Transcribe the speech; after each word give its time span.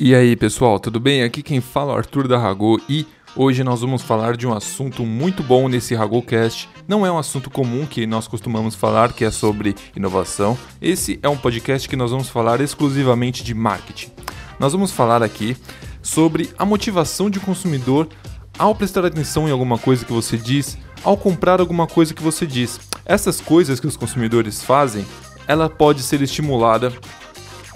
E 0.00 0.14
aí 0.14 0.36
pessoal, 0.36 0.78
tudo 0.78 1.00
bem? 1.00 1.24
Aqui 1.24 1.42
quem 1.42 1.60
fala 1.60 1.90
é 1.90 1.96
o 1.96 1.98
Arthur 1.98 2.28
da 2.28 2.38
Rago 2.38 2.80
e 2.88 3.04
hoje 3.34 3.64
nós 3.64 3.80
vamos 3.80 4.00
falar 4.00 4.36
de 4.36 4.46
um 4.46 4.54
assunto 4.54 5.04
muito 5.04 5.42
bom 5.42 5.68
nesse 5.68 5.92
RagoCast. 5.92 6.68
Não 6.86 7.04
é 7.04 7.10
um 7.10 7.18
assunto 7.18 7.50
comum 7.50 7.84
que 7.84 8.06
nós 8.06 8.28
costumamos 8.28 8.76
falar, 8.76 9.12
que 9.12 9.24
é 9.24 9.30
sobre 9.32 9.74
inovação. 9.96 10.56
Esse 10.80 11.18
é 11.20 11.28
um 11.28 11.36
podcast 11.36 11.88
que 11.88 11.96
nós 11.96 12.12
vamos 12.12 12.28
falar 12.28 12.60
exclusivamente 12.60 13.42
de 13.42 13.52
marketing. 13.54 14.12
Nós 14.60 14.72
vamos 14.72 14.92
falar 14.92 15.20
aqui 15.20 15.56
sobre 16.00 16.48
a 16.56 16.64
motivação 16.64 17.28
de 17.28 17.40
um 17.40 17.42
consumidor 17.42 18.06
ao 18.56 18.76
prestar 18.76 19.04
atenção 19.04 19.48
em 19.48 19.50
alguma 19.50 19.78
coisa 19.78 20.04
que 20.04 20.12
você 20.12 20.36
diz, 20.36 20.78
ao 21.02 21.16
comprar 21.16 21.58
alguma 21.58 21.88
coisa 21.88 22.14
que 22.14 22.22
você 22.22 22.46
diz. 22.46 22.78
Essas 23.04 23.40
coisas 23.40 23.80
que 23.80 23.86
os 23.88 23.96
consumidores 23.96 24.62
fazem, 24.62 25.04
ela 25.48 25.68
pode 25.68 26.04
ser 26.04 26.22
estimulada 26.22 26.92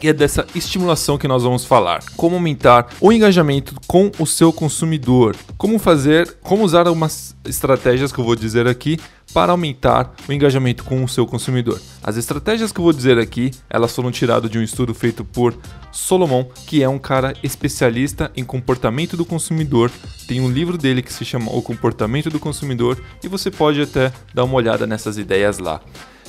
e 0.02 0.08
é 0.08 0.12
dessa 0.12 0.46
estimulação 0.54 1.16
que 1.16 1.28
nós 1.28 1.42
vamos 1.42 1.64
falar. 1.64 2.02
Como 2.16 2.34
aumentar 2.34 2.88
o 3.00 3.12
engajamento 3.12 3.74
com 3.86 4.10
o 4.18 4.26
seu 4.26 4.52
consumidor. 4.52 5.36
Como 5.56 5.78
fazer, 5.78 6.36
como 6.42 6.64
usar 6.64 6.86
algumas 6.86 7.36
estratégias 7.44 8.12
que 8.12 8.18
eu 8.18 8.24
vou 8.24 8.34
dizer 8.34 8.66
aqui 8.66 8.98
para 9.32 9.52
aumentar 9.52 10.14
o 10.28 10.32
engajamento 10.32 10.84
com 10.84 11.02
o 11.02 11.08
seu 11.08 11.26
consumidor. 11.26 11.80
As 12.02 12.16
estratégias 12.16 12.70
que 12.70 12.78
eu 12.78 12.84
vou 12.84 12.92
dizer 12.92 13.18
aqui, 13.18 13.50
elas 13.70 13.94
foram 13.94 14.10
tiradas 14.10 14.50
de 14.50 14.58
um 14.58 14.62
estudo 14.62 14.92
feito 14.92 15.24
por 15.24 15.56
Solomon, 15.90 16.44
que 16.66 16.82
é 16.82 16.88
um 16.88 16.98
cara 16.98 17.34
especialista 17.42 18.30
em 18.36 18.44
comportamento 18.44 19.16
do 19.16 19.24
consumidor. 19.24 19.90
Tem 20.26 20.40
um 20.40 20.50
livro 20.50 20.76
dele 20.76 21.02
que 21.02 21.12
se 21.12 21.24
chama 21.24 21.50
O 21.50 21.62
Comportamento 21.62 22.28
do 22.28 22.38
Consumidor 22.38 23.02
e 23.22 23.28
você 23.28 23.50
pode 23.50 23.80
até 23.80 24.12
dar 24.34 24.44
uma 24.44 24.54
olhada 24.54 24.86
nessas 24.86 25.16
ideias 25.16 25.58
lá. 25.58 25.80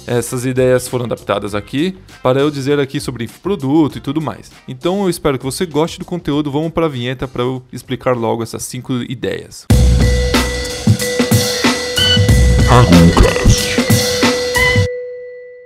Essas 0.06 0.46
ideias 0.46 0.88
foram 0.88 1.06
adaptadas 1.06 1.56
aqui 1.56 1.98
para 2.22 2.42
eu 2.42 2.52
dizer 2.52 2.80
aqui 2.80 3.00
sobre 3.00 3.28
produto 3.28 3.98
e 3.98 4.02
tudo 4.02 4.22
mais. 4.22 4.52
Então 4.68 5.04
eu 5.04 5.10
espero 5.10 5.38
que 5.40 5.46
você 5.46 5.66
goste 5.66 6.00
do 6.00 6.06
conteúdo. 6.06 6.52
Vamos 6.52 6.72
para 6.72 6.88
a 6.88 6.90
vinheta 6.90 7.28
para 7.28 7.44
eu 7.44 7.64
explicar 7.72 8.16
logo 8.16 8.44
essas 8.44 8.64
cinco 8.64 8.94
ideias. 9.10 9.66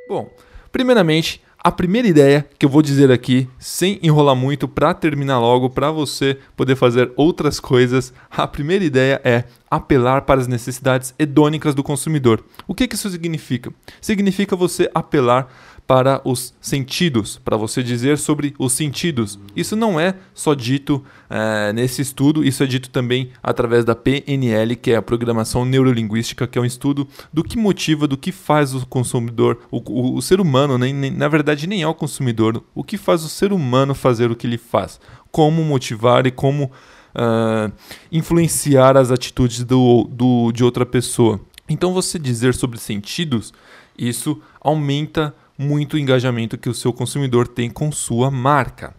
Bom, 0.08 0.30
primeiramente, 0.72 1.42
a 1.68 1.72
primeira 1.72 2.08
ideia 2.08 2.48
que 2.58 2.66
eu 2.66 2.70
vou 2.70 2.82
dizer 2.82 3.12
aqui, 3.12 3.46
sem 3.60 4.00
enrolar 4.02 4.38
muito, 4.38 4.70
para 4.70 4.94
terminar 4.94 5.38
logo, 5.38 5.70
para 5.70 5.92
você 5.92 6.38
poder 6.56 6.78
fazer 6.78 7.12
outras 7.18 7.60
coisas, 7.60 8.14
a 8.32 8.48
primeira 8.48 8.86
ideia 8.86 9.20
é 9.22 9.44
apelar 9.70 10.22
para 10.22 10.40
as 10.40 10.48
necessidades 10.48 11.14
hedônicas 11.20 11.76
do 11.76 11.84
consumidor. 11.84 12.42
O 12.66 12.74
que, 12.74 12.88
que 12.88 12.96
isso 12.96 13.10
significa? 13.10 13.70
Significa 14.00 14.56
você 14.56 14.90
apelar 14.96 15.54
para 15.88 16.22
os 16.26 16.54
sentidos, 16.60 17.40
para 17.44 17.56
você 17.56 17.82
dizer 17.82 18.18
sobre 18.18 18.54
os 18.60 18.74
sentidos. 18.74 19.40
Isso 19.56 19.74
não 19.74 19.98
é 19.98 20.16
só 20.34 20.54
dito 20.54 21.02
é, 21.30 21.72
nesse 21.72 22.02
estudo, 22.02 22.44
isso 22.44 22.62
é 22.62 22.68
dito 22.68 22.90
também 22.90 23.32
através 23.42 23.86
da 23.86 23.96
PNL, 23.96 24.76
que 24.76 24.92
é 24.92 24.98
a 24.98 25.02
Programação 25.02 25.64
Neurolinguística, 25.64 26.46
que 26.46 26.60
é 26.60 26.62
um 26.62 26.66
estudo 26.66 27.08
do 27.32 27.42
que 27.42 27.58
motiva, 27.58 28.06
do 28.06 28.18
que 28.18 28.34
faz 28.34 28.76
o 28.76 28.86
consumidor, 28.86 29.60
o, 29.72 29.78
o, 29.78 30.18
o 30.18 30.22
ser 30.22 30.42
humano, 30.42 30.78
nem, 30.78 30.94
nem, 30.94 31.10
na 31.10 31.30
verdade 31.30 31.66
nem 31.66 31.82
é 31.82 31.88
o 31.88 31.96
consumidor, 31.96 32.62
o 32.76 32.84
que 32.84 32.98
faz 32.98 33.24
o 33.24 33.30
ser 33.30 33.54
humano 33.54 33.96
fazer 33.96 34.30
o 34.30 34.36
que 34.36 34.46
ele 34.46 34.58
faz, 34.58 35.00
como 35.32 35.64
motivar 35.64 36.28
e 36.28 36.32
como 36.32 36.66
uh, 36.66 37.72
influenciar 38.12 38.98
as 38.98 39.10
atitudes 39.10 39.64
do, 39.64 40.04
do, 40.12 40.52
de 40.52 40.66
outra 40.66 40.86
pessoa. 40.86 41.40
Então 41.70 41.94
você 41.94 42.20
dizer 42.20 42.54
sobre 42.54 42.78
sentidos, 42.78 43.54
isso 43.98 44.42
aumenta 44.62 45.34
muito 45.58 45.98
engajamento 45.98 46.58
que 46.58 46.70
o 46.70 46.74
seu 46.74 46.94
consumidor 46.94 47.48
tem 47.48 47.70
com 47.70 47.92
sua 47.92 48.30
marca. 48.30 48.96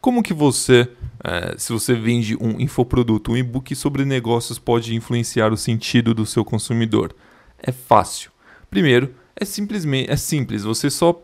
Como 0.00 0.22
que 0.22 0.32
você, 0.32 0.88
é, 1.22 1.54
se 1.58 1.72
você 1.72 1.94
vende 1.94 2.36
um 2.40 2.58
infoproduto, 2.58 3.32
um 3.32 3.36
e-book 3.36 3.74
sobre 3.76 4.04
negócios 4.04 4.58
pode 4.58 4.94
influenciar 4.94 5.52
o 5.52 5.56
sentido 5.56 6.14
do 6.14 6.24
seu 6.24 6.44
consumidor? 6.44 7.14
É 7.58 7.70
fácil. 7.70 8.30
Primeiro, 8.70 9.14
é 9.36 9.44
simplesmente 9.44 10.10
é 10.10 10.16
simples. 10.16 10.64
Você 10.64 10.88
só 10.88 11.22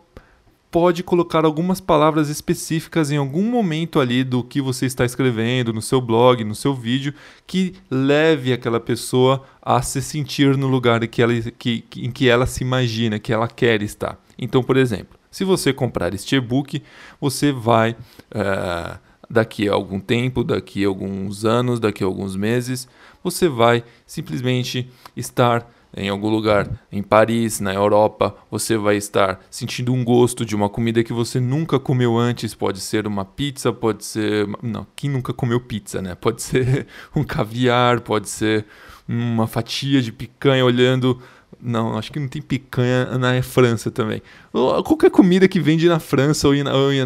pode 0.70 1.02
colocar 1.02 1.46
algumas 1.46 1.80
palavras 1.80 2.28
específicas 2.28 3.10
em 3.10 3.16
algum 3.16 3.42
momento 3.42 3.98
ali 3.98 4.22
do 4.22 4.44
que 4.44 4.60
você 4.60 4.84
está 4.84 5.06
escrevendo, 5.06 5.72
no 5.72 5.80
seu 5.80 6.02
blog, 6.02 6.44
no 6.44 6.54
seu 6.54 6.74
vídeo, 6.74 7.14
que 7.46 7.74
leve 7.90 8.52
aquela 8.52 8.78
pessoa 8.78 9.42
a 9.62 9.80
se 9.80 10.02
sentir 10.02 10.54
no 10.56 10.66
lugar 10.66 11.06
que 11.06 11.22
ela, 11.22 11.32
que, 11.58 11.82
em 11.96 12.10
que 12.10 12.28
ela 12.28 12.44
se 12.44 12.62
imagina, 12.62 13.18
que 13.18 13.32
ela 13.32 13.48
quer 13.48 13.80
estar. 13.80 14.20
Então, 14.38 14.62
por 14.62 14.76
exemplo, 14.76 15.18
se 15.30 15.44
você 15.44 15.72
comprar 15.72 16.14
este 16.14 16.36
e-book, 16.36 16.82
você 17.20 17.52
vai, 17.52 17.92
uh, 17.92 18.98
daqui 19.28 19.68
a 19.68 19.72
algum 19.72 19.98
tempo, 20.00 20.44
daqui 20.44 20.84
a 20.84 20.88
alguns 20.88 21.44
anos, 21.44 21.80
daqui 21.80 22.04
a 22.04 22.06
alguns 22.06 22.36
meses, 22.36 22.88
você 23.22 23.48
vai 23.48 23.82
simplesmente 24.06 24.90
estar 25.16 25.70
em 25.96 26.10
algum 26.10 26.28
lugar, 26.28 26.68
em 26.92 27.02
Paris, 27.02 27.58
na 27.58 27.72
Europa, 27.72 28.36
você 28.50 28.76
vai 28.76 28.96
estar 28.96 29.40
sentindo 29.50 29.94
um 29.94 30.04
gosto 30.04 30.44
de 30.44 30.54
uma 30.54 30.68
comida 30.68 31.02
que 31.02 31.12
você 31.12 31.40
nunca 31.40 31.80
comeu 31.80 32.18
antes. 32.18 32.54
Pode 32.54 32.80
ser 32.80 33.06
uma 33.06 33.24
pizza, 33.24 33.72
pode 33.72 34.04
ser. 34.04 34.46
Não, 34.62 34.86
quem 34.94 35.08
nunca 35.08 35.32
comeu 35.32 35.58
pizza, 35.58 36.02
né? 36.02 36.14
Pode 36.14 36.42
ser 36.42 36.86
um 37.16 37.24
caviar, 37.24 38.00
pode 38.00 38.28
ser 38.28 38.66
uma 39.08 39.46
fatia 39.46 40.02
de 40.02 40.12
picanha 40.12 40.64
olhando 40.64 41.18
não, 41.60 41.96
acho 41.96 42.12
que 42.12 42.18
não 42.18 42.28
tem 42.28 42.42
picanha 42.42 43.18
na 43.18 43.42
França 43.42 43.90
também. 43.90 44.22
Qualquer 44.52 45.10
comida 45.10 45.48
que 45.48 45.60
vende 45.60 45.88
na 45.88 45.98
França 45.98 46.48
ou 46.48 46.54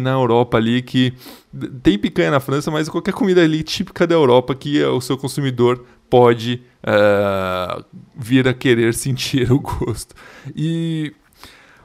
na, 0.01 0.11
Europa 0.11 0.57
ali, 0.57 0.81
que 0.81 1.13
tem 1.81 1.97
picanha 1.97 2.31
na 2.31 2.39
França, 2.39 2.69
mas 2.69 2.89
qualquer 2.89 3.13
comida 3.13 3.41
ali 3.41 3.63
típica 3.63 4.05
da 4.05 4.15
Europa 4.15 4.53
que 4.55 4.83
o 4.83 5.01
seu 5.01 5.17
consumidor 5.17 5.85
pode 6.09 6.61
uh, 6.83 7.83
vir 8.15 8.47
a 8.47 8.53
querer 8.53 8.93
sentir 8.95 9.51
o 9.51 9.59
gosto. 9.59 10.13
E 10.55 11.13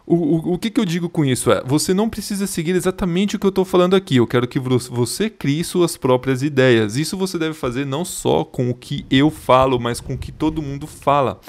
o, 0.06 0.14
o, 0.14 0.52
o 0.54 0.58
que, 0.58 0.70
que 0.70 0.80
eu 0.80 0.84
digo 0.84 1.08
com 1.08 1.24
isso 1.24 1.50
é: 1.50 1.62
você 1.64 1.92
não 1.92 2.08
precisa 2.08 2.46
seguir 2.46 2.76
exatamente 2.76 3.36
o 3.36 3.38
que 3.38 3.46
eu 3.46 3.50
estou 3.50 3.64
falando 3.64 3.96
aqui. 3.96 4.16
Eu 4.16 4.26
quero 4.26 4.46
que 4.46 4.58
você 4.58 5.28
crie 5.28 5.64
suas 5.64 5.96
próprias 5.96 6.42
ideias. 6.42 6.96
Isso 6.96 7.16
você 7.16 7.38
deve 7.38 7.54
fazer 7.54 7.84
não 7.84 8.04
só 8.04 8.44
com 8.44 8.70
o 8.70 8.74
que 8.74 9.04
eu 9.10 9.30
falo, 9.30 9.80
mas 9.80 10.00
com 10.00 10.14
o 10.14 10.18
que 10.18 10.30
todo 10.30 10.62
mundo 10.62 10.86
fala. 10.86 11.40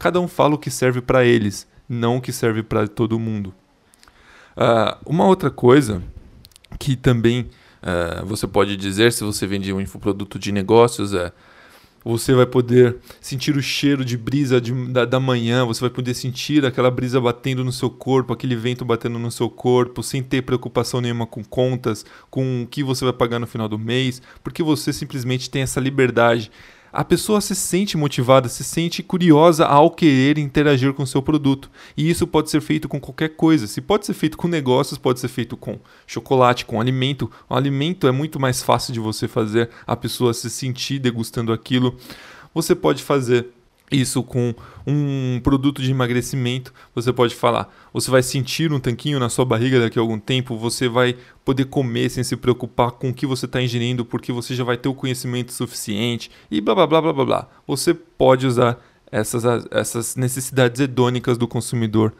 Cada 0.00 0.18
um 0.18 0.26
fala 0.26 0.54
o 0.54 0.58
que 0.58 0.70
serve 0.70 1.02
para 1.02 1.26
eles, 1.26 1.68
não 1.86 2.16
o 2.16 2.20
que 2.22 2.32
serve 2.32 2.62
para 2.62 2.88
todo 2.88 3.18
mundo. 3.18 3.54
Uh, 4.56 4.96
uma 5.04 5.26
outra 5.26 5.50
coisa 5.50 6.02
que 6.78 6.96
também 6.96 7.50
uh, 7.82 8.24
você 8.24 8.46
pode 8.46 8.78
dizer 8.78 9.12
se 9.12 9.22
você 9.22 9.46
vende 9.46 9.70
um 9.74 9.80
infoproduto 9.80 10.38
de 10.38 10.52
negócios 10.52 11.12
é 11.12 11.30
você 12.02 12.32
vai 12.32 12.46
poder 12.46 12.96
sentir 13.20 13.54
o 13.58 13.62
cheiro 13.62 14.02
de 14.02 14.16
brisa 14.16 14.58
de, 14.58 14.72
da, 14.90 15.04
da, 15.04 15.20
manhã, 15.20 15.66
você 15.66 15.82
vai 15.82 15.90
poder 15.90 16.14
sentir 16.14 16.64
aquela 16.64 16.90
brisa 16.90 17.20
batendo 17.20 17.62
no 17.62 17.70
seu 17.70 17.90
corpo, 17.90 18.32
aquele 18.32 18.56
vento 18.56 18.86
batendo 18.86 19.18
no 19.18 19.30
seu 19.30 19.50
corpo, 19.50 20.02
sem 20.02 20.22
ter 20.22 20.40
preocupação 20.40 21.02
nenhuma 21.02 21.26
com 21.26 21.44
contas, 21.44 22.06
com 22.30 22.62
o 22.62 22.66
que 22.66 22.82
você 22.82 23.04
vai 23.04 23.12
pagar 23.12 23.38
no 23.38 23.46
final 23.46 23.68
do 23.68 23.78
mês, 23.78 24.22
porque 24.42 24.62
você 24.62 24.94
simplesmente 24.94 25.50
tem 25.50 25.60
essa 25.60 25.78
liberdade 25.78 26.50
a 26.92 27.04
pessoa 27.04 27.40
se 27.40 27.54
sente 27.54 27.96
motivada, 27.96 28.48
se 28.48 28.64
sente 28.64 29.02
curiosa 29.02 29.64
ao 29.66 29.90
querer 29.90 30.38
interagir 30.38 30.92
com 30.92 31.04
o 31.04 31.06
seu 31.06 31.22
produto. 31.22 31.70
E 31.96 32.08
isso 32.08 32.26
pode 32.26 32.50
ser 32.50 32.60
feito 32.60 32.88
com 32.88 33.00
qualquer 33.00 33.30
coisa. 33.30 33.66
Se 33.66 33.80
pode 33.80 34.06
ser 34.06 34.14
feito 34.14 34.36
com 34.36 34.48
negócios, 34.48 34.98
pode 34.98 35.20
ser 35.20 35.28
feito 35.28 35.56
com 35.56 35.78
chocolate, 36.06 36.66
com 36.66 36.80
alimento. 36.80 37.30
O 37.48 37.54
alimento 37.54 38.06
é 38.06 38.10
muito 38.10 38.40
mais 38.40 38.62
fácil 38.62 38.92
de 38.92 39.00
você 39.00 39.28
fazer 39.28 39.70
a 39.86 39.94
pessoa 39.94 40.34
se 40.34 40.50
sentir 40.50 40.98
degustando 40.98 41.52
aquilo. 41.52 41.96
Você 42.52 42.74
pode 42.74 43.02
fazer 43.02 43.48
isso 43.90 44.22
com 44.22 44.54
um 44.86 45.40
produto 45.42 45.82
de 45.82 45.90
emagrecimento, 45.90 46.72
você 46.94 47.12
pode 47.12 47.34
falar, 47.34 47.72
você 47.92 48.10
vai 48.10 48.22
sentir 48.22 48.72
um 48.72 48.78
tanquinho 48.78 49.18
na 49.18 49.28
sua 49.28 49.44
barriga 49.44 49.80
daqui 49.80 49.98
a 49.98 50.02
algum 50.02 50.18
tempo, 50.18 50.56
você 50.56 50.88
vai 50.88 51.16
poder 51.44 51.64
comer 51.64 52.08
sem 52.08 52.22
se 52.22 52.36
preocupar 52.36 52.92
com 52.92 53.10
o 53.10 53.14
que 53.14 53.26
você 53.26 53.46
está 53.46 53.60
ingerindo, 53.60 54.04
porque 54.04 54.32
você 54.32 54.54
já 54.54 54.62
vai 54.62 54.76
ter 54.76 54.88
o 54.88 54.94
conhecimento 54.94 55.52
suficiente 55.52 56.30
e 56.50 56.60
blá 56.60 56.74
blá 56.74 56.86
blá 56.86 57.02
blá 57.02 57.12
blá 57.12 57.24
blá. 57.24 57.48
Você 57.66 57.92
pode 57.92 58.46
usar 58.46 58.78
essas, 59.10 59.44
essas 59.70 60.16
necessidades 60.16 60.80
hedônicas 60.80 61.36
do 61.36 61.48
consumidor 61.48 62.14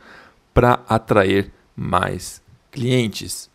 para 0.53 0.83
atrair 0.89 1.53
mais 1.77 2.43
clientes. 2.71 3.49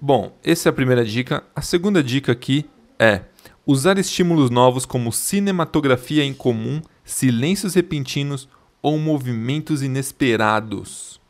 Bom, 0.00 0.36
essa 0.44 0.68
é 0.68 0.70
a 0.70 0.72
primeira 0.72 1.04
dica. 1.04 1.42
A 1.56 1.62
segunda 1.62 2.02
dica 2.02 2.32
aqui 2.32 2.66
é 2.98 3.22
usar 3.66 3.98
estímulos 3.98 4.50
novos 4.50 4.84
como 4.84 5.12
cinematografia 5.12 6.24
em 6.24 6.34
comum 6.34 6.82
silêncios 7.04 7.74
repentinos 7.74 8.48
ou 8.82 8.98
movimentos 8.98 9.82
inesperados. 9.82 11.20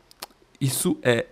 Isso 0.60 0.96
é 1.02 1.26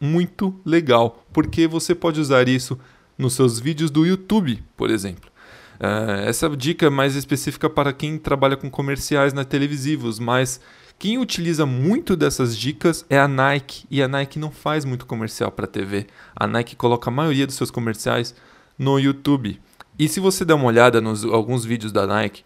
muito 0.00 0.54
legal, 0.64 1.24
porque 1.32 1.66
você 1.66 1.94
pode 1.94 2.20
usar 2.20 2.48
isso 2.48 2.78
nos 3.16 3.34
seus 3.34 3.58
vídeos 3.58 3.90
do 3.90 4.04
YouTube, 4.04 4.62
por 4.76 4.90
exemplo. 4.90 5.30
Uh, 5.76 6.28
essa 6.28 6.48
dica 6.50 6.86
é 6.86 6.90
mais 6.90 7.16
específica 7.16 7.68
para 7.68 7.92
quem 7.92 8.18
trabalha 8.18 8.56
com 8.56 8.70
comerciais 8.70 9.32
na 9.32 9.44
televisivos, 9.44 10.18
mas 10.18 10.60
quem 10.98 11.18
utiliza 11.18 11.66
muito 11.66 12.16
dessas 12.16 12.56
dicas 12.56 13.04
é 13.10 13.18
a 13.18 13.26
Nike, 13.26 13.84
e 13.90 14.02
a 14.02 14.08
Nike 14.08 14.38
não 14.38 14.50
faz 14.50 14.84
muito 14.84 15.06
comercial 15.06 15.50
para 15.50 15.66
TV. 15.66 16.06
A 16.34 16.46
Nike 16.46 16.76
coloca 16.76 17.10
a 17.10 17.12
maioria 17.12 17.46
dos 17.46 17.56
seus 17.56 17.70
comerciais 17.70 18.34
no 18.78 18.98
YouTube. 18.98 19.60
E 19.98 20.08
se 20.08 20.20
você 20.20 20.44
der 20.44 20.54
uma 20.54 20.66
olhada 20.66 21.00
nos 21.00 21.24
alguns 21.24 21.64
vídeos 21.64 21.92
da 21.92 22.06
Nike, 22.06 22.44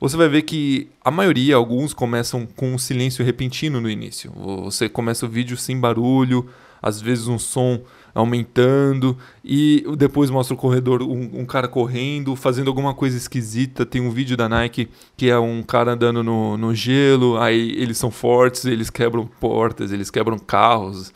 você 0.00 0.16
vai 0.16 0.28
ver 0.28 0.42
que 0.42 0.88
a 1.04 1.10
maioria, 1.10 1.56
alguns 1.56 1.94
começam 1.94 2.46
com 2.46 2.74
um 2.74 2.78
silêncio 2.78 3.24
repentino 3.24 3.80
no 3.80 3.88
início. 3.88 4.30
Você 4.34 4.88
começa 4.88 5.24
o 5.24 5.28
vídeo 5.28 5.56
sem 5.56 5.78
barulho, 5.78 6.48
às 6.82 7.00
vezes 7.00 7.26
um 7.28 7.38
som 7.38 7.80
aumentando 8.14 9.16
e 9.44 9.84
depois 9.98 10.30
mostra 10.30 10.54
o 10.54 10.56
corredor, 10.56 11.02
um, 11.02 11.40
um, 11.40 11.44
cara 11.44 11.68
correndo, 11.68 12.34
fazendo 12.34 12.68
alguma 12.68 12.94
coisa 12.94 13.16
esquisita. 13.16 13.84
Tem 13.84 14.00
um 14.00 14.10
vídeo 14.10 14.36
da 14.36 14.48
Nike 14.48 14.88
que 15.16 15.28
é 15.30 15.38
um 15.38 15.62
cara 15.62 15.92
andando 15.92 16.22
no, 16.22 16.56
no 16.56 16.74
gelo, 16.74 17.38
aí 17.38 17.72
eles 17.76 17.98
são 17.98 18.10
fortes, 18.10 18.64
eles 18.64 18.88
quebram 18.88 19.26
portas, 19.26 19.92
eles 19.92 20.10
quebram 20.10 20.38
carros. 20.38 21.12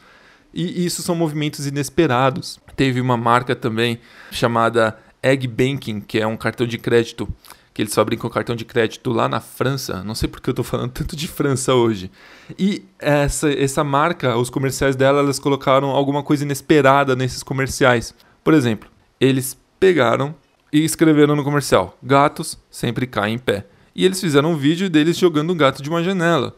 E 0.53 0.85
isso 0.85 1.03
são 1.03 1.15
movimentos 1.15 1.67
inesperados. 1.67 2.59
Teve 2.77 3.01
uma 3.01 3.17
marca 3.17 3.55
também 3.55 3.99
chamada 4.31 4.99
Egg 5.23 5.47
Banking, 5.47 6.01
que 6.01 6.19
é 6.19 6.27
um 6.27 6.37
cartão 6.37 6.67
de 6.67 6.77
crédito 6.77 7.29
que 7.73 7.83
eles 7.83 7.95
fabricam 7.95 8.29
cartão 8.29 8.57
de 8.57 8.65
crédito 8.65 9.11
lá 9.11 9.29
na 9.29 9.41
França. 9.41 10.03
Não 10.03 10.15
sei 10.15 10.29
porque 10.29 10.51
eu 10.51 10.53
estou 10.53 10.65
falando 10.65 10.91
tanto 10.93 11.15
de 11.15 11.29
França 11.29 11.75
hoje. 11.75 12.11
E 12.59 12.85
essa, 12.99 13.51
essa 13.51 13.85
marca, 13.85 14.37
os 14.37 14.51
comerciais 14.51 14.97
dela, 14.97 15.21
elas 15.21 15.39
colocaram 15.39 15.91
alguma 15.91 16.23
coisa 16.23 16.45
inesperada 16.45 17.15
nesses 17.15 17.43
comerciais. 17.43 18.15
Por 18.43 18.55
exemplo, 18.55 18.89
eles 19.21 19.57
pegaram 19.79 20.35
e 20.73 20.85
escreveram 20.85 21.37
no 21.37 21.45
comercial: 21.45 21.97
gatos 22.03 22.59
sempre 22.71 23.07
caem 23.07 23.35
em 23.35 23.39
pé. 23.39 23.67
E 23.95 24.05
eles 24.05 24.21
fizeram 24.21 24.53
um 24.53 24.57
vídeo 24.57 24.89
deles 24.89 25.17
jogando 25.17 25.53
um 25.53 25.57
gato 25.57 25.83
de 25.83 25.91
uma 25.91 26.03
janela. 26.03 26.57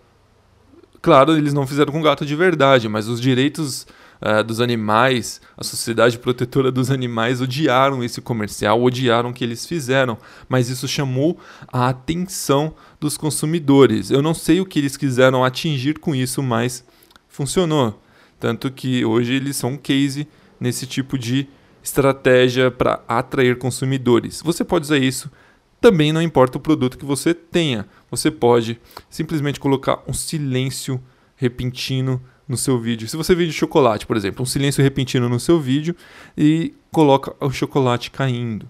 Claro, 1.01 1.37
eles 1.37 1.53
não 1.53 1.67
fizeram 1.67 1.93
com 1.93 2.01
gato 2.01 2.25
de 2.25 2.37
verdade, 2.37 2.89
mas 2.89 3.09
os 3.09 3.21
direitos 3.21 3.87
uh, 4.23 4.43
dos 4.45 4.61
animais, 4.61 5.41
a 5.57 5.65
Sociedade 5.65 6.19
Protetora 6.19 6.71
dos 6.71 6.91
Animais 6.91 7.41
odiaram 7.41 8.03
esse 8.03 8.21
comercial, 8.21 8.83
odiaram 8.83 9.31
o 9.31 9.33
que 9.33 9.45
eles 9.45 9.67
fizeram, 9.67 10.17
mas 10.49 10.69
isso 10.69 10.87
chamou 10.87 11.39
a 11.73 11.89
atenção 11.89 12.75
dos 13.01 13.17
consumidores. 13.17 14.11
Eu 14.11 14.23
não 14.23 14.33
sei 14.33 14.61
o 14.61 14.67
que 14.67 14.79
eles 14.79 14.97
quiseram 14.97 15.45
atingir 15.45 15.99
com 15.99 16.15
isso, 16.15 16.43
mas 16.43 16.85
funcionou. 17.29 18.01
Tanto 18.39 18.71
que 18.71 19.05
hoje 19.05 19.35
eles 19.35 19.57
são 19.57 19.71
um 19.71 19.77
case 19.77 20.27
nesse 20.59 20.87
tipo 20.87 21.19
de 21.19 21.49
estratégia 21.83 22.71
para 22.71 23.03
atrair 23.09 23.59
consumidores. 23.59 24.41
Você 24.43 24.65
pode 24.65 24.85
usar 24.85 24.99
isso 24.99 25.31
também 25.83 26.13
não 26.13 26.23
importa 26.23 26.59
o 26.59 26.61
produto 26.61 26.97
que 26.97 27.05
você 27.05 27.35
tenha. 27.35 27.89
Você 28.09 28.31
pode 28.31 28.81
simplesmente 29.11 29.59
colocar 29.59 30.01
um 30.07 30.13
silêncio 30.13 31.03
repentino 31.35 32.23
no 32.53 32.57
seu 32.57 32.79
vídeo. 32.79 33.09
Se 33.09 33.17
você 33.17 33.35
vende 33.35 33.53
chocolate, 33.53 34.07
por 34.07 34.17
exemplo, 34.17 34.43
um 34.43 34.47
silêncio 34.47 34.83
repentino 34.83 35.29
no 35.29 35.41
seu 35.41 35.59
vídeo 35.59 35.97
e 36.37 36.73
coloca 36.93 37.35
o 37.41 37.51
chocolate 37.51 38.11
caindo. 38.11 38.69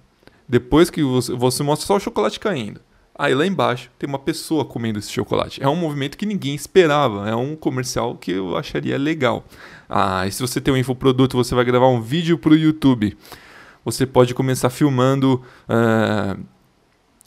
Depois 0.49 0.89
que 0.89 1.03
você, 1.03 1.35
você 1.35 1.63
mostra 1.63 1.87
só 1.87 1.97
o 1.97 2.01
chocolate 2.01 2.41
caindo. 2.41 2.81
Aí 3.15 3.35
lá 3.35 3.47
embaixo 3.47 3.91
tem 3.99 4.09
uma 4.09 4.19
pessoa 4.19 4.65
comendo 4.65 4.99
esse 4.99 5.11
chocolate. 5.11 5.63
É 5.63 5.69
um 5.69 5.77
movimento 5.77 6.17
que 6.17 6.25
ninguém 6.25 6.55
esperava. 6.55 7.29
É 7.29 7.35
um 7.37 7.55
comercial 7.55 8.17
que 8.17 8.33
eu 8.33 8.57
acharia 8.57 8.97
legal. 8.97 9.45
Ah, 9.89 10.27
e 10.27 10.33
se 10.33 10.41
você 10.41 10.61
tem 10.61 10.73
um 10.73 10.77
infoproduto, 10.77 11.37
você 11.37 11.55
vai 11.55 11.65
gravar 11.65 11.89
um 11.89 12.01
vídeo 12.01 12.39
para 12.39 12.53
o 12.53 12.57
YouTube. 12.57 13.17
Você 13.85 14.07
pode 14.07 14.33
começar 14.33 14.71
filmando 14.71 15.43
uh, 15.69 16.43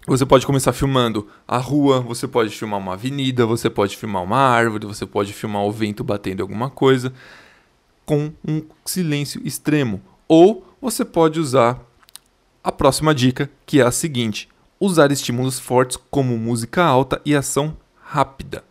você 0.07 0.25
pode 0.25 0.45
começar 0.45 0.71
filmando 0.71 1.27
a 1.47 1.57
rua, 1.57 1.99
você 1.99 2.27
pode 2.27 2.51
filmar 2.51 2.79
uma 2.79 2.93
avenida, 2.93 3.45
você 3.45 3.69
pode 3.69 3.97
filmar 3.97 4.23
uma 4.23 4.37
árvore, 4.37 4.85
você 4.85 5.05
pode 5.05 5.33
filmar 5.33 5.63
o 5.63 5.71
vento 5.71 6.03
batendo 6.03 6.41
alguma 6.41 6.69
coisa 6.69 7.11
com 8.05 8.31
um 8.47 8.61
silêncio 8.85 9.41
extremo. 9.43 10.01
Ou 10.27 10.65
você 10.79 11.03
pode 11.03 11.39
usar 11.39 11.81
a 12.63 12.71
próxima 12.71 13.15
dica, 13.15 13.49
que 13.65 13.81
é 13.81 13.83
a 13.83 13.91
seguinte: 13.91 14.47
usar 14.79 15.11
estímulos 15.11 15.59
fortes 15.59 15.97
como 16.11 16.37
música 16.37 16.83
alta 16.83 17.19
e 17.25 17.35
ação 17.35 17.75
rápida. 17.99 18.63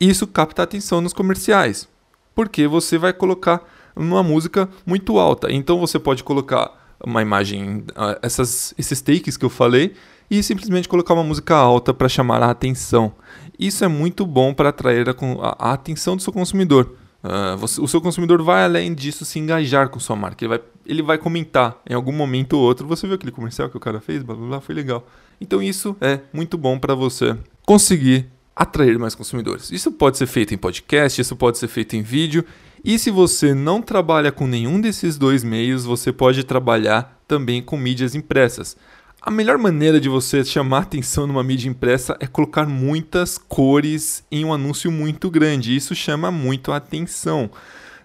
Isso 0.00 0.26
capta 0.26 0.62
atenção 0.62 1.00
nos 1.00 1.12
comerciais, 1.12 1.88
porque 2.34 2.66
você 2.68 2.96
vai 2.96 3.12
colocar 3.12 3.62
uma 3.96 4.22
música 4.22 4.68
muito 4.86 5.18
alta. 5.18 5.52
Então 5.52 5.78
você 5.78 5.98
pode 5.98 6.22
colocar 6.22 6.78
uma 7.04 7.22
imagem, 7.22 7.84
ah, 7.96 8.18
essas, 8.22 8.74
esses 8.78 9.00
takes 9.00 9.36
que 9.36 9.44
eu 9.44 9.50
falei, 9.50 9.94
e 10.30 10.42
simplesmente 10.42 10.88
colocar 10.88 11.14
uma 11.14 11.24
música 11.24 11.56
alta 11.56 11.92
para 11.92 12.08
chamar 12.08 12.42
a 12.42 12.50
atenção. 12.50 13.12
Isso 13.58 13.84
é 13.84 13.88
muito 13.88 14.24
bom 14.24 14.54
para 14.54 14.68
atrair 14.68 15.08
a, 15.08 15.14
a, 15.58 15.72
atenção 15.72 16.16
do 16.16 16.22
seu 16.22 16.32
consumidor. 16.32 16.94
Uh, 17.22 17.56
você, 17.58 17.80
o 17.80 17.88
seu 17.88 18.00
consumidor 18.00 18.42
vai 18.42 18.64
além 18.64 18.94
disso 18.94 19.24
se 19.24 19.38
engajar 19.38 19.88
com 19.90 19.98
sua 19.98 20.16
marca. 20.16 20.44
Ele 20.44 20.48
vai, 20.48 20.60
ele 20.86 21.02
vai 21.02 21.18
comentar 21.18 21.78
em 21.88 21.92
algum 21.92 22.12
momento 22.12 22.54
ou 22.54 22.62
outro. 22.62 22.86
Você 22.86 23.06
viu 23.06 23.16
aquele 23.16 23.32
comercial 23.32 23.68
que 23.68 23.76
o 23.76 23.80
cara 23.80 24.00
fez? 24.00 24.22
Blá, 24.22 24.34
blá, 24.34 24.46
blá, 24.46 24.60
foi 24.60 24.74
legal. 24.74 25.06
Então 25.40 25.60
isso 25.60 25.96
é 26.00 26.20
muito 26.32 26.56
bom 26.56 26.78
para 26.78 26.94
você 26.94 27.36
conseguir 27.66 28.26
atrair 28.54 28.98
mais 28.98 29.14
consumidores. 29.14 29.70
Isso 29.70 29.90
pode 29.90 30.16
ser 30.16 30.26
feito 30.26 30.54
em 30.54 30.58
podcast, 30.58 31.20
isso 31.20 31.36
pode 31.36 31.58
ser 31.58 31.68
feito 31.68 31.96
em 31.96 32.02
vídeo. 32.02 32.44
E 32.82 32.98
se 32.98 33.10
você 33.10 33.54
não 33.54 33.82
trabalha 33.82 34.32
com 34.32 34.46
nenhum 34.46 34.80
desses 34.80 35.18
dois 35.18 35.44
meios, 35.44 35.84
você 35.84 36.12
pode 36.12 36.44
trabalhar 36.44 37.20
também 37.28 37.62
com 37.62 37.76
mídias 37.76 38.14
impressas. 38.14 38.76
A 39.22 39.30
melhor 39.30 39.58
maneira 39.58 40.00
de 40.00 40.08
você 40.08 40.42
chamar 40.42 40.78
atenção 40.78 41.26
numa 41.26 41.44
mídia 41.44 41.68
impressa 41.68 42.16
é 42.20 42.26
colocar 42.26 42.64
muitas 42.64 43.36
cores 43.36 44.24
em 44.32 44.46
um 44.46 44.52
anúncio 44.52 44.90
muito 44.90 45.30
grande. 45.30 45.76
Isso 45.76 45.94
chama 45.94 46.30
muito 46.30 46.72
a 46.72 46.76
atenção. 46.76 47.50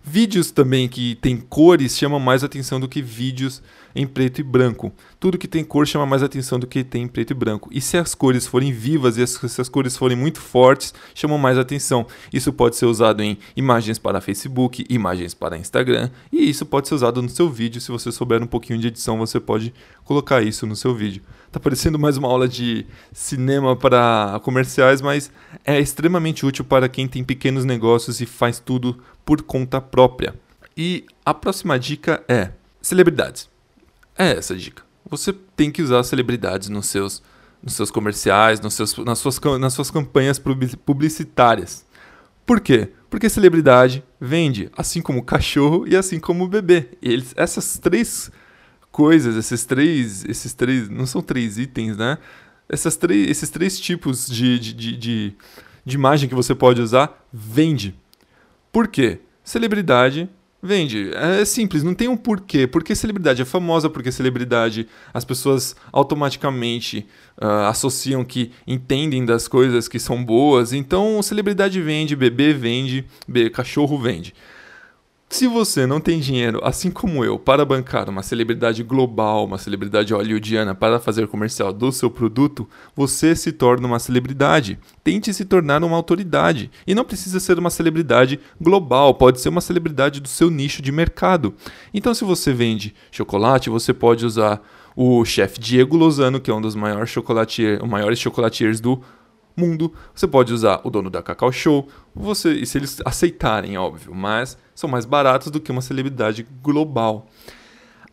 Vídeos 0.08 0.52
também 0.52 0.88
que 0.88 1.16
tem 1.16 1.36
cores 1.36 1.98
chamam 1.98 2.20
mais 2.20 2.44
atenção 2.44 2.80
do 2.80 2.88
que 2.88 3.02
vídeos 3.02 3.60
em 3.96 4.06
preto 4.06 4.40
e 4.40 4.44
branco. 4.44 4.94
Tudo 5.20 5.36
que 5.36 5.48
tem 5.48 5.64
cor 5.64 5.88
chama 5.88 6.06
mais 6.06 6.22
atenção 6.22 6.60
do 6.60 6.68
que 6.68 6.84
tem 6.84 7.04
em 7.04 7.08
preto 7.08 7.32
e 7.32 7.34
branco. 7.34 7.70
E 7.74 7.82
se 7.82 7.98
as 7.98 8.14
cores 8.14 8.46
forem 8.46 8.72
vivas 8.72 9.18
e 9.18 9.26
se 9.26 9.60
as 9.60 9.68
cores 9.68 9.98
forem 9.98 10.16
muito 10.16 10.40
fortes, 10.40 10.94
chamam 11.16 11.40
mais 11.40 11.58
atenção. 11.58 12.06
Isso 12.32 12.54
pode 12.54 12.76
ser 12.76 12.86
usado 12.86 13.24
em 13.24 13.40
imagens 13.58 13.98
para 13.98 14.22
Facebook, 14.22 14.86
imagens 14.88 15.34
para 15.34 15.58
Instagram, 15.58 16.12
e 16.32 16.48
isso 16.48 16.68
pode 16.68 16.88
ser 16.88 16.94
usado 16.94 17.20
no 17.20 17.30
seu 17.30 17.50
vídeo. 17.50 17.82
Se 17.82 17.92
você 17.92 18.12
souber 18.12 18.44
um 18.44 18.48
pouquinho 18.48 18.78
de 18.78 18.90
edição, 18.90 19.18
você 19.18 19.40
pode 19.40 19.74
colocar 20.04 20.44
isso 20.44 20.68
no 20.68 20.76
seu 20.76 20.94
vídeo. 20.94 21.24
Tá 21.56 21.60
parecendo 21.62 21.98
mais 21.98 22.18
uma 22.18 22.28
aula 22.28 22.50
de 22.50 22.86
cinema 23.14 23.78
para 23.78 24.42
comerciais, 24.44 25.02
mas 25.02 25.32
é 25.64 25.80
extremamente 25.80 26.46
útil 26.46 26.66
para 26.66 26.90
quem 26.90 27.08
tem 27.08 27.24
pequenos 27.24 27.64
negócios 27.64 28.20
e 28.20 28.26
faz 28.26 28.60
tudo 28.60 29.02
por 29.24 29.42
conta 29.42 29.80
própria. 29.80 30.36
E 30.76 31.06
a 31.26 31.34
próxima 31.34 31.80
dica 31.80 32.22
é 32.28 32.52
celebridades. 32.82 33.48
É 34.18 34.34
essa 34.34 34.54
a 34.54 34.58
dica. 34.58 34.84
Você 35.10 35.32
tem 35.56 35.72
que 35.72 35.82
usar 35.82 36.04
celebridades 36.04 36.68
nos 36.68 36.88
seus, 36.88 37.24
nos 37.64 37.74
seus 37.74 37.90
comerciais, 37.90 38.60
nos 38.60 38.74
seus, 38.74 38.98
nas, 38.98 39.20
suas, 39.20 39.40
nas 39.58 39.72
suas 39.72 39.90
campanhas 39.90 40.38
publicitárias. 40.38 41.86
Por 42.46 42.60
quê? 42.60 42.90
Porque 43.10 43.30
celebridade 43.30 44.04
vende, 44.20 44.70
assim 44.76 45.02
como 45.02 45.24
cachorro 45.24 45.88
e 45.88 45.96
assim 45.96 46.20
como 46.20 46.50
bebê. 46.50 46.90
Eles, 47.02 47.34
essas 47.38 47.80
três 47.80 48.30
coisas, 48.96 49.36
esses 49.36 49.66
três, 49.66 50.24
esses 50.24 50.54
três, 50.54 50.88
não 50.88 51.06
são 51.06 51.22
três 51.22 51.58
itens, 51.58 51.98
né? 51.98 52.18
Essas 52.70 52.96
três, 52.96 53.30
esses 53.30 53.50
três 53.50 53.78
tipos 53.78 54.26
de, 54.26 54.58
de, 54.58 54.74
de, 54.74 54.98
de, 54.98 55.34
de 55.84 55.96
imagem 55.96 56.30
que 56.30 56.34
você 56.34 56.56
pode 56.56 56.82
usar 56.82 57.28
vende. 57.34 57.94
Por 58.72 58.88
quê? 58.88 59.20
Celebridade 59.44 60.30
Vende. 60.64 61.12
É 61.14 61.46
simples, 61.46 61.84
não 61.84 61.94
tem 61.94 62.08
um 62.08 62.18
porquê. 62.18 62.66
Porque 62.66 62.96
celebridade 62.96 63.40
é 63.40 63.46
famosa, 63.46 63.88
porque 63.88 64.12
celebridade 64.12 64.88
as 65.14 65.24
pessoas 65.24 65.76
automaticamente 65.92 67.06
uh, 67.40 67.68
associam 67.68 68.26
que 68.26 68.52
entendem 68.66 69.24
das 69.24 69.48
coisas 69.48 69.88
que 69.88 70.00
são 70.00 70.26
boas. 70.26 70.74
Então, 70.74 71.22
celebridade 71.22 71.80
vende, 71.80 72.16
bebê 72.16 72.52
vende, 72.52 73.06
cachorro 73.54 74.00
vende. 74.00 74.34
Se 75.36 75.48
você 75.48 75.86
não 75.86 76.00
tem 76.00 76.22
dinheiro, 76.22 76.62
assim 76.64 76.90
como 76.90 77.26
eu, 77.26 77.38
para 77.38 77.66
bancar 77.66 78.10
uma 78.10 78.24
celebridade 78.24 78.82
global, 78.84 79.44
uma 79.44 79.58
celebridade 79.58 80.14
hollywoodiana 80.14 80.74
para 80.74 80.98
fazer 80.98 81.28
comercial 81.28 81.74
do 81.74 81.92
seu 81.92 82.10
produto, 82.10 82.66
você 82.96 83.36
se 83.36 83.52
torna 83.52 83.86
uma 83.86 84.00
celebridade. 84.00 84.80
Tente 85.04 85.34
se 85.34 85.44
tornar 85.44 85.84
uma 85.84 85.98
autoridade. 85.98 86.72
E 86.88 86.96
não 86.96 87.04
precisa 87.04 87.42
ser 87.42 87.60
uma 87.60 87.70
celebridade 87.70 88.40
global, 88.62 89.14
pode 89.14 89.42
ser 89.42 89.50
uma 89.50 89.60
celebridade 89.60 90.22
do 90.22 90.30
seu 90.30 90.50
nicho 90.50 90.82
de 90.82 90.90
mercado. 90.90 91.54
Então, 91.94 92.14
se 92.14 92.24
você 92.24 92.54
vende 92.54 92.96
chocolate, 93.12 93.70
você 93.70 93.94
pode 93.94 94.26
usar 94.26 94.62
o 94.96 95.26
chefe 95.26 95.60
Diego 95.60 95.98
Lozano, 95.98 96.40
que 96.40 96.50
é 96.50 96.54
um 96.54 96.62
dos 96.62 96.76
maiores 96.76 97.10
chocolatiers, 97.10 97.82
maiores 97.82 98.20
chocolatiers 98.20 98.80
do 98.80 99.02
mundo. 99.56 99.94
Você 100.14 100.28
pode 100.28 100.54
usar 100.54 100.82
o 100.84 100.90
dono 100.90 101.10
da 101.10 101.22
Cacau 101.22 101.52
Show, 101.52 101.88
você, 102.14 102.54
e 102.54 102.66
se 102.66 102.78
eles 102.78 103.02
aceitarem, 103.06 103.78
óbvio, 103.78 104.14
mas 104.14 104.58
são 104.74 104.90
mais 104.90 105.06
baratos 105.06 105.52
do 105.52 105.60
que 105.60 105.72
uma 105.72 105.82
celebridade 105.82 106.46
global. 106.62 107.28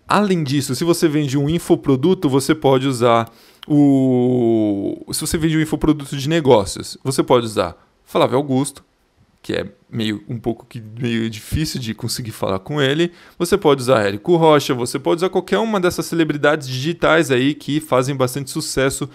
Além 0.07 0.43
disso, 0.45 0.75
se 0.75 0.85
você 0.85 1.09
vende 1.09 1.39
um 1.39 1.49
infoproduto, 1.49 2.29
você 2.29 2.55
pode 2.55 2.87
usar 2.87 3.31
o. 3.67 5.05
Se 5.13 5.21
você 5.21 5.39
vende 5.39 5.57
um 5.57 5.61
infoproduto 5.61 6.17
de 6.17 6.29
negócios, 6.29 6.99
você 7.03 7.23
pode 7.23 7.47
usar 7.47 7.77
Flávio 8.05 8.37
Augusto, 8.37 8.85
que 9.41 9.55
é 9.55 9.67
meio 9.91 10.23
um 10.29 10.39
pouco 10.39 10.67
que 10.67 10.81
meio 10.81 11.31
difícil 11.31 11.81
de 11.81 11.95
conseguir 11.95 12.33
falar 12.33 12.59
com 12.59 12.81
ele. 12.81 13.13
Você 13.39 13.57
pode 13.57 13.81
usar 13.81 14.07
Érico 14.07 14.37
Rocha, 14.37 14.75
você 14.75 14.99
pode 14.99 15.21
usar 15.21 15.31
qualquer 15.31 15.59
uma 15.59 15.81
dessas 15.81 16.07
celebridades 16.07 16.69
digitais 16.69 17.31
aí 17.31 17.55
que 17.55 17.81
fazem 17.81 18.15
bastante 18.15 18.51
sucesso 18.51 19.09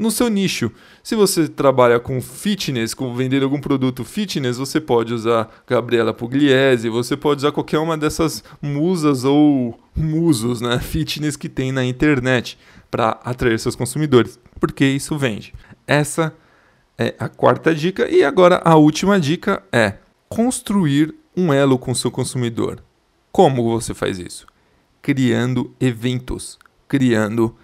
no 0.00 0.10
seu 0.10 0.30
nicho. 0.30 0.72
Se 1.02 1.14
você 1.14 1.46
trabalha 1.46 2.00
com 2.00 2.22
fitness, 2.22 2.94
com 2.94 3.14
vender 3.14 3.42
algum 3.42 3.60
produto 3.60 4.02
fitness, 4.02 4.56
você 4.56 4.80
pode 4.80 5.12
usar 5.12 5.50
Gabriela 5.66 6.14
Pugliese, 6.14 6.88
você 6.88 7.18
pode 7.18 7.40
usar 7.40 7.52
qualquer 7.52 7.78
uma 7.78 7.98
dessas 7.98 8.42
musas 8.62 9.24
ou 9.24 9.78
musos, 9.94 10.62
né, 10.62 10.78
fitness 10.80 11.36
que 11.36 11.50
tem 11.50 11.70
na 11.70 11.84
internet 11.84 12.58
para 12.90 13.20
atrair 13.22 13.60
seus 13.60 13.76
consumidores, 13.76 14.40
porque 14.58 14.86
isso 14.86 15.18
vende. 15.18 15.52
Essa 15.86 16.34
é 16.96 17.14
a 17.18 17.28
quarta 17.28 17.74
dica 17.74 18.08
e 18.08 18.24
agora 18.24 18.62
a 18.64 18.76
última 18.76 19.20
dica 19.20 19.62
é 19.70 19.96
construir 20.30 21.14
um 21.36 21.52
elo 21.52 21.78
com 21.78 21.94
seu 21.94 22.10
consumidor. 22.10 22.82
Como 23.30 23.62
você 23.70 23.92
faz 23.92 24.18
isso? 24.18 24.46
Criando 25.02 25.74
eventos, 25.78 26.58
criando 26.88 27.54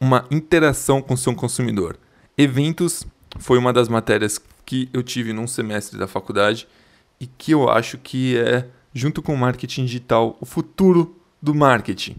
uma 0.00 0.26
interação 0.30 1.00
com 1.00 1.16
seu 1.16 1.34
consumidor. 1.34 1.98
Eventos 2.36 3.06
foi 3.38 3.58
uma 3.58 3.72
das 3.72 3.88
matérias 3.88 4.40
que 4.64 4.88
eu 4.92 5.02
tive 5.02 5.32
num 5.32 5.46
semestre 5.46 5.98
da 5.98 6.06
faculdade 6.06 6.66
e 7.20 7.26
que 7.26 7.52
eu 7.52 7.68
acho 7.68 7.98
que 7.98 8.36
é, 8.36 8.66
junto 8.92 9.22
com 9.22 9.34
o 9.34 9.38
marketing 9.38 9.84
digital, 9.84 10.36
o 10.40 10.46
futuro 10.46 11.16
do 11.40 11.54
marketing. 11.54 12.16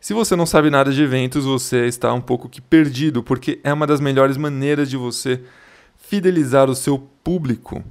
Se 0.00 0.12
você 0.12 0.36
não 0.36 0.44
sabe 0.44 0.68
nada 0.68 0.92
de 0.92 1.02
eventos, 1.02 1.46
você 1.46 1.86
está 1.86 2.12
um 2.12 2.20
pouco 2.20 2.48
que 2.48 2.60
perdido, 2.60 3.22
porque 3.22 3.58
é 3.64 3.72
uma 3.72 3.86
das 3.86 4.00
melhores 4.00 4.36
maneiras 4.36 4.90
de 4.90 4.98
você 4.98 5.40
fidelizar 5.96 6.68
o 6.68 6.74
seu 6.74 6.98
público. 7.22 7.82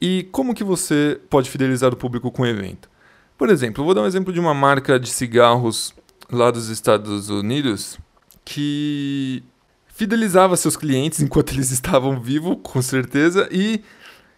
E 0.00 0.26
como 0.32 0.54
que 0.54 0.64
você 0.64 1.20
pode 1.28 1.50
fidelizar 1.50 1.92
o 1.92 1.96
público 1.96 2.30
com 2.30 2.46
evento? 2.46 2.88
Por 3.36 3.50
exemplo, 3.50 3.84
vou 3.84 3.92
dar 3.92 4.00
um 4.02 4.06
exemplo 4.06 4.32
de 4.32 4.40
uma 4.40 4.54
marca 4.54 4.98
de 4.98 5.10
cigarros 5.10 5.94
lá 6.30 6.50
dos 6.50 6.68
Estados 6.68 7.28
Unidos 7.28 7.98
que 8.44 9.42
fidelizava 9.88 10.56
seus 10.56 10.76
clientes 10.76 11.20
enquanto 11.20 11.52
eles 11.52 11.70
estavam 11.72 12.20
vivos, 12.20 12.58
com 12.62 12.80
certeza. 12.80 13.48
E 13.50 13.82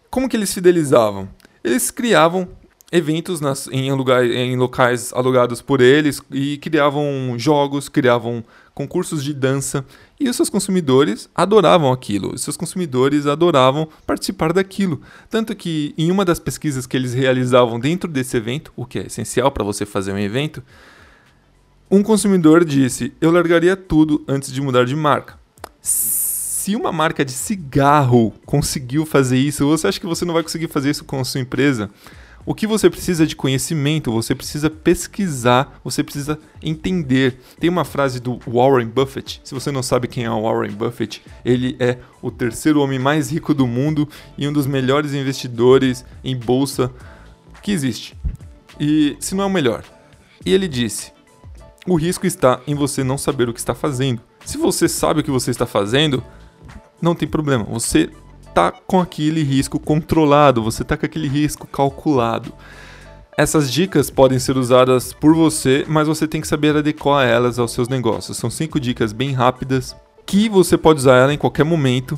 como 0.09 0.27
que 0.27 0.35
eles 0.35 0.53
fidelizavam? 0.53 1.29
Eles 1.63 1.89
criavam 1.89 2.47
eventos 2.93 3.41
nas, 3.41 3.67
em, 3.71 3.91
lugar, 3.91 4.23
em 4.23 4.55
locais 4.55 5.11
alugados 5.13 5.63
por 5.63 5.81
eles 5.81 6.21
e 6.29 6.57
criavam 6.57 7.33
jogos, 7.37 7.89
criavam 7.89 8.43
concursos 8.75 9.23
de 9.23 9.33
dança 9.33 9.83
e 10.19 10.29
os 10.29 10.35
seus 10.35 10.47
consumidores 10.47 11.27
adoravam 11.33 11.91
aquilo, 11.91 12.35
os 12.35 12.43
seus 12.43 12.55
consumidores 12.55 13.25
adoravam 13.25 13.87
participar 14.05 14.53
daquilo. 14.53 15.01
Tanto 15.27 15.55
que 15.55 15.95
em 15.97 16.11
uma 16.11 16.23
das 16.23 16.37
pesquisas 16.37 16.85
que 16.85 16.95
eles 16.95 17.15
realizavam 17.15 17.79
dentro 17.79 18.07
desse 18.07 18.37
evento, 18.37 18.71
o 18.75 18.85
que 18.85 18.99
é 18.99 19.07
essencial 19.07 19.51
para 19.51 19.63
você 19.63 19.87
fazer 19.87 20.13
um 20.13 20.19
evento, 20.19 20.61
um 21.89 22.01
consumidor 22.01 22.65
disse: 22.65 23.13
Eu 23.21 23.31
largaria 23.31 23.75
tudo 23.75 24.23
antes 24.27 24.51
de 24.51 24.61
mudar 24.61 24.85
de 24.85 24.95
marca. 24.95 25.39
Se 25.81 26.75
uma 26.75 26.91
marca 26.91 27.25
de 27.25 27.31
cigarro 27.31 28.33
conseguiu 28.45 29.05
fazer 29.05 29.37
isso, 29.37 29.67
você 29.67 29.87
acha 29.87 29.99
que 29.99 30.05
você 30.05 30.23
não 30.23 30.33
vai 30.33 30.43
conseguir 30.43 30.69
fazer 30.69 30.89
isso 30.89 31.03
com 31.03 31.19
a 31.19 31.25
sua 31.25 31.41
empresa? 31.41 31.89
O 32.45 32.53
que 32.53 32.67
você 32.67 32.89
precisa 32.89 33.25
de 33.25 33.37
conhecimento, 33.37 34.11
você 34.11 34.35
precisa 34.35 34.69
pesquisar, 34.69 35.79
você 35.81 36.03
precisa 36.03 36.37
entender. 36.61 37.39
Tem 37.57 37.69
uma 37.69 37.85
frase 37.85 38.19
do 38.19 38.37
Warren 38.45 38.87
Buffett. 38.87 39.39
Se 39.45 39.53
você 39.53 39.71
não 39.71 39.81
sabe 39.81 40.09
quem 40.09 40.25
é 40.25 40.29
o 40.29 40.41
Warren 40.41 40.71
Buffett, 40.71 41.21
ele 41.45 41.77
é 41.79 41.99
o 42.21 42.29
terceiro 42.29 42.81
homem 42.81 42.99
mais 42.99 43.31
rico 43.31 43.53
do 43.53 43.65
mundo 43.65 44.07
e 44.37 44.45
um 44.45 44.51
dos 44.51 44.67
melhores 44.67 45.13
investidores 45.13 46.03
em 46.21 46.35
bolsa 46.35 46.91
que 47.61 47.71
existe. 47.71 48.13
E 48.77 49.15
se 49.21 49.35
não 49.35 49.45
é 49.45 49.47
o 49.47 49.49
melhor. 49.49 49.85
E 50.45 50.53
ele 50.53 50.67
disse: 50.67 51.13
o 51.87 51.95
risco 51.95 52.25
está 52.25 52.59
em 52.65 52.75
você 52.75 53.03
não 53.03 53.17
saber 53.17 53.49
o 53.49 53.53
que 53.53 53.59
está 53.59 53.75
fazendo. 53.75 54.21
Se 54.45 54.57
você 54.57 54.87
sabe 54.87 55.19
o 55.19 55.23
que 55.23 55.31
você 55.31 55.51
está 55.51 55.65
fazendo, 55.65 56.23
não 57.01 57.13
tem 57.13 57.27
problema. 57.27 57.65
Você 57.65 58.09
está 58.47 58.71
com 58.71 58.99
aquele 58.99 59.43
risco 59.43 59.79
controlado, 59.79 60.63
você 60.63 60.83
está 60.83 60.95
com 60.95 61.05
aquele 61.05 61.27
risco 61.27 61.67
calculado. 61.67 62.53
Essas 63.37 63.71
dicas 63.71 64.09
podem 64.09 64.37
ser 64.37 64.57
usadas 64.57 65.11
por 65.11 65.33
você, 65.33 65.83
mas 65.87 66.07
você 66.07 66.27
tem 66.27 66.39
que 66.39 66.47
saber 66.47 66.77
adequar 66.77 67.27
elas 67.27 67.57
aos 67.57 67.71
seus 67.71 67.89
negócios. 67.89 68.37
São 68.37 68.49
cinco 68.49 68.79
dicas 68.79 69.11
bem 69.11 69.31
rápidas 69.31 69.95
que 70.25 70.47
você 70.47 70.77
pode 70.77 70.99
usar 70.99 71.17
ela 71.17 71.33
em 71.33 71.37
qualquer 71.37 71.63
momento, 71.63 72.17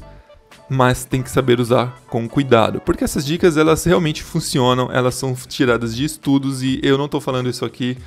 mas 0.70 1.06
tem 1.06 1.22
que 1.24 1.30
saber 1.32 1.60
usar 1.60 2.02
com 2.08 2.28
cuidado, 2.28 2.82
porque 2.82 3.04
essas 3.04 3.26
dicas 3.26 3.56
elas 3.56 3.84
realmente 3.84 4.24
funcionam, 4.24 4.92
elas 4.92 5.16
são 5.16 5.34
tiradas 5.34 5.96
de 5.96 6.04
estudos 6.06 6.62
e 6.64 6.80
eu 6.84 6.98
não 6.98 7.06
estou 7.06 7.22
falando 7.22 7.50
isso 7.50 7.64
aqui 7.64 7.98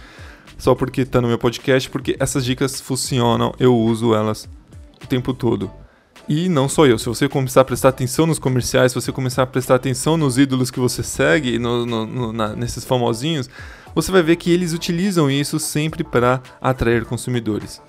só 0.58 0.74
porque 0.74 1.04
tá 1.04 1.20
no 1.20 1.28
meu 1.28 1.38
podcast, 1.38 1.88
porque 1.88 2.16
essas 2.18 2.44
dicas 2.44 2.80
funcionam, 2.80 3.54
eu 3.58 3.74
uso 3.74 4.14
elas 4.14 4.48
o 5.02 5.06
tempo 5.06 5.32
todo. 5.32 5.70
E 6.28 6.48
não 6.48 6.68
só 6.68 6.84
eu, 6.84 6.98
se 6.98 7.06
você 7.06 7.26
começar 7.26 7.62
a 7.62 7.64
prestar 7.64 7.88
atenção 7.88 8.26
nos 8.26 8.38
comerciais, 8.38 8.92
se 8.92 9.00
você 9.00 9.10
começar 9.10 9.44
a 9.44 9.46
prestar 9.46 9.76
atenção 9.76 10.18
nos 10.18 10.36
ídolos 10.36 10.70
que 10.70 10.78
você 10.78 11.02
segue, 11.02 11.58
no, 11.58 11.86
no, 11.86 12.06
no, 12.06 12.32
na, 12.32 12.54
nesses 12.54 12.84
famosinhos, 12.84 13.48
você 13.94 14.12
vai 14.12 14.22
ver 14.22 14.36
que 14.36 14.50
eles 14.50 14.74
utilizam 14.74 15.30
isso 15.30 15.58
sempre 15.58 16.04
para 16.04 16.42
atrair 16.60 17.06
consumidores. 17.06 17.80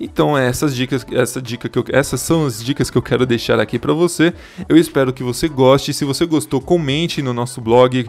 Então, 0.00 0.36
essas 0.36 0.74
dicas, 0.74 1.06
essa 1.12 1.40
dica 1.40 1.68
que 1.68 1.78
eu, 1.78 1.84
essas 1.88 2.20
são 2.20 2.44
as 2.44 2.62
dicas 2.62 2.90
que 2.90 2.98
eu 2.98 3.02
quero 3.02 3.24
deixar 3.24 3.60
aqui 3.60 3.78
para 3.78 3.94
você. 3.94 4.34
Eu 4.68 4.76
espero 4.76 5.12
que 5.12 5.22
você 5.22 5.48
goste. 5.48 5.94
Se 5.94 6.04
você 6.04 6.26
gostou, 6.26 6.60
comente 6.60 7.22
no 7.22 7.32
nosso 7.32 7.60
blog, 7.60 8.06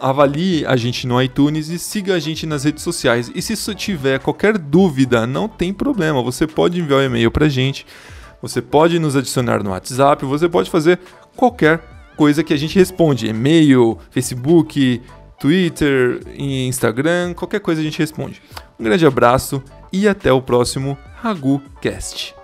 avalie 0.00 0.64
a 0.66 0.76
gente 0.76 1.06
no 1.06 1.20
iTunes 1.20 1.68
e 1.68 1.78
siga 1.78 2.14
a 2.14 2.18
gente 2.18 2.46
nas 2.46 2.64
redes 2.64 2.82
sociais. 2.82 3.30
E 3.34 3.42
se 3.42 3.74
tiver 3.74 4.18
qualquer 4.18 4.58
dúvida, 4.58 5.26
não 5.26 5.48
tem 5.48 5.72
problema, 5.72 6.22
você 6.22 6.46
pode 6.46 6.80
enviar 6.80 7.00
um 7.00 7.04
e-mail 7.04 7.30
para 7.30 7.46
a 7.46 7.48
gente, 7.48 7.86
você 8.40 8.62
pode 8.62 8.98
nos 8.98 9.16
adicionar 9.16 9.62
no 9.62 9.70
WhatsApp, 9.70 10.24
você 10.24 10.48
pode 10.48 10.70
fazer 10.70 10.98
qualquer 11.36 11.82
coisa 12.16 12.42
que 12.42 12.52
a 12.52 12.56
gente 12.56 12.78
responde, 12.78 13.26
e-mail, 13.26 13.98
Facebook, 14.10 15.00
Twitter, 15.38 16.20
Instagram, 16.36 17.34
qualquer 17.34 17.60
coisa 17.60 17.80
a 17.80 17.84
gente 17.84 17.98
responde. 17.98 18.42
Um 18.78 18.84
grande 18.84 19.06
abraço 19.06 19.62
e 19.92 20.08
até 20.08 20.32
o 20.32 20.42
próximo 20.42 20.98
RaguCast. 21.22 22.37